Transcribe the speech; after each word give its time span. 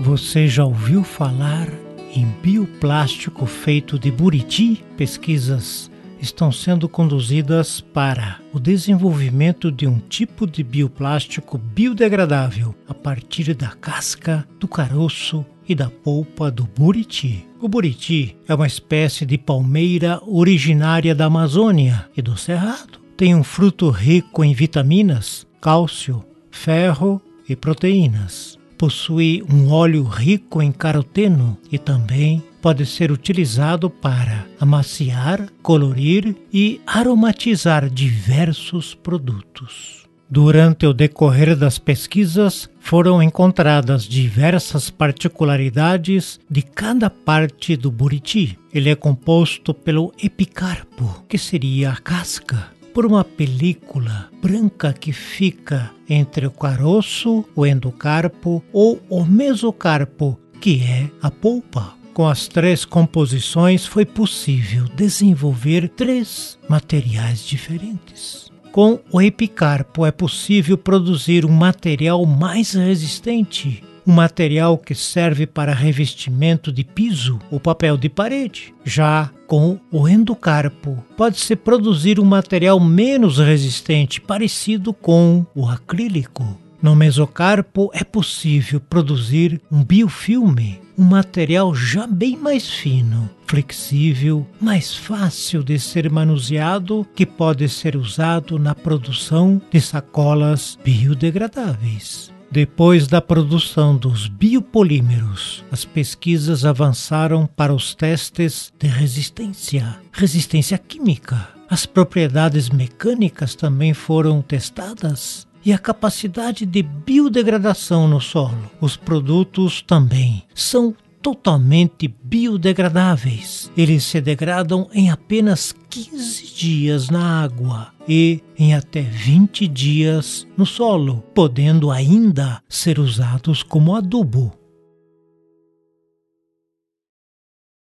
Você 0.00 0.48
já 0.48 0.64
ouviu 0.64 1.04
falar 1.04 1.68
em 2.14 2.26
bioplástico 2.42 3.46
feito 3.46 3.96
de 3.96 4.10
buriti? 4.10 4.84
Pesquisas 4.96 5.88
estão 6.20 6.50
sendo 6.50 6.88
conduzidas 6.88 7.80
para 7.80 8.40
o 8.52 8.58
desenvolvimento 8.58 9.70
de 9.70 9.86
um 9.86 10.00
tipo 10.00 10.48
de 10.48 10.64
bioplástico 10.64 11.56
biodegradável 11.56 12.74
a 12.88 12.94
partir 12.94 13.54
da 13.54 13.68
casca, 13.68 14.46
do 14.58 14.66
caroço 14.66 15.46
e 15.66 15.76
da 15.76 15.88
polpa 15.88 16.50
do 16.50 16.64
buriti. 16.64 17.46
O 17.60 17.68
buriti 17.68 18.36
é 18.48 18.54
uma 18.54 18.66
espécie 18.66 19.24
de 19.24 19.38
palmeira 19.38 20.20
originária 20.26 21.14
da 21.14 21.26
Amazônia 21.26 22.08
e 22.16 22.20
do 22.20 22.36
Cerrado. 22.36 22.98
Tem 23.16 23.32
um 23.32 23.44
fruto 23.44 23.90
rico 23.90 24.42
em 24.42 24.52
vitaminas, 24.52 25.46
cálcio, 25.60 26.24
ferro 26.50 27.22
e 27.48 27.54
proteínas 27.54 28.58
possui 28.78 29.44
um 29.50 29.70
óleo 29.70 30.04
rico 30.04 30.62
em 30.62 30.70
caroteno 30.70 31.58
e 31.70 31.78
também 31.78 32.42
pode 32.60 32.86
ser 32.86 33.12
utilizado 33.12 33.90
para 33.90 34.46
amaciar, 34.58 35.48
colorir 35.62 36.34
e 36.52 36.80
aromatizar 36.86 37.90
diversos 37.90 38.94
produtos. 38.94 40.04
Durante 40.30 40.86
o 40.86 40.92
decorrer 40.92 41.54
das 41.54 41.78
pesquisas, 41.78 42.68
foram 42.80 43.22
encontradas 43.22 44.04
diversas 44.04 44.90
particularidades 44.90 46.40
de 46.50 46.62
cada 46.62 47.08
parte 47.08 47.76
do 47.76 47.90
buriti. 47.90 48.58
Ele 48.72 48.90
é 48.90 48.96
composto 48.96 49.72
pelo 49.72 50.12
epicarpo, 50.20 51.22
que 51.28 51.38
seria 51.38 51.90
a 51.90 51.96
casca, 51.96 52.68
por 52.94 53.04
uma 53.04 53.24
película 53.24 54.30
branca 54.40 54.92
que 54.92 55.12
fica 55.12 55.90
entre 56.08 56.46
o 56.46 56.50
caroço, 56.52 57.44
o 57.56 57.66
endocarpo 57.66 58.62
ou 58.72 59.02
o 59.10 59.24
mesocarpo, 59.24 60.38
que 60.60 60.80
é 60.84 61.10
a 61.20 61.28
polpa. 61.28 61.94
Com 62.14 62.28
as 62.28 62.46
três 62.46 62.84
composições 62.84 63.84
foi 63.84 64.06
possível 64.06 64.84
desenvolver 64.94 65.88
três 65.88 66.56
materiais 66.68 67.44
diferentes. 67.44 68.52
Com 68.70 69.00
o 69.10 69.20
epicarpo 69.20 70.06
é 70.06 70.12
possível 70.12 70.78
produzir 70.78 71.44
um 71.44 71.52
material 71.52 72.24
mais 72.24 72.74
resistente, 72.74 73.82
um 74.06 74.12
material 74.12 74.76
que 74.76 74.94
serve 74.94 75.46
para 75.46 75.72
revestimento 75.72 76.70
de 76.72 76.84
piso 76.84 77.38
ou 77.50 77.58
papel 77.58 77.96
de 77.96 78.08
parede. 78.08 78.74
Já 78.84 79.30
com 79.46 79.78
o 79.90 80.08
endocarpo, 80.08 81.02
pode-se 81.16 81.54
produzir 81.56 82.18
um 82.18 82.24
material 82.24 82.78
menos 82.80 83.38
resistente, 83.38 84.20
parecido 84.20 84.92
com 84.92 85.44
o 85.54 85.68
acrílico. 85.68 86.58
No 86.82 86.94
mesocarpo 86.94 87.90
é 87.94 88.04
possível 88.04 88.78
produzir 88.78 89.58
um 89.72 89.82
biofilme, 89.82 90.80
um 90.98 91.04
material 91.04 91.74
já 91.74 92.06
bem 92.06 92.36
mais 92.36 92.68
fino, 92.68 93.30
flexível, 93.46 94.46
mais 94.60 94.94
fácil 94.94 95.62
de 95.62 95.78
ser 95.78 96.10
manuseado, 96.10 97.06
que 97.14 97.24
pode 97.24 97.68
ser 97.70 97.96
usado 97.96 98.58
na 98.58 98.74
produção 98.74 99.62
de 99.70 99.80
sacolas 99.80 100.78
biodegradáveis. 100.84 102.33
Depois 102.54 103.08
da 103.08 103.20
produção 103.20 103.96
dos 103.96 104.28
biopolímeros, 104.28 105.64
as 105.72 105.84
pesquisas 105.84 106.64
avançaram 106.64 107.48
para 107.48 107.74
os 107.74 107.96
testes 107.96 108.72
de 108.78 108.86
resistência, 108.86 109.98
resistência 110.12 110.78
química. 110.78 111.48
As 111.68 111.84
propriedades 111.84 112.70
mecânicas 112.70 113.56
também 113.56 113.92
foram 113.92 114.40
testadas 114.40 115.48
e 115.64 115.72
a 115.72 115.78
capacidade 115.78 116.64
de 116.64 116.80
biodegradação 116.80 118.06
no 118.06 118.20
solo. 118.20 118.70
Os 118.80 118.96
produtos 118.96 119.82
também 119.82 120.44
são 120.54 120.94
totalmente 121.24 122.06
biodegradáveis. 122.22 123.72
Eles 123.74 124.04
se 124.04 124.20
degradam 124.20 124.90
em 124.92 125.10
apenas 125.10 125.74
15 125.88 126.54
dias 126.54 127.08
na 127.08 127.42
água 127.42 127.94
e 128.06 128.42
em 128.58 128.74
até 128.74 129.00
20 129.00 129.66
dias 129.66 130.46
no 130.54 130.66
solo, 130.66 131.24
podendo 131.34 131.90
ainda 131.90 132.62
ser 132.68 132.98
usados 132.98 133.62
como 133.62 133.96
adubo. 133.96 134.52